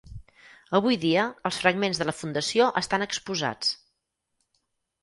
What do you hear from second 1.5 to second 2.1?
els fragments de